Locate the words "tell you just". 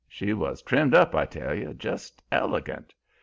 1.27-2.23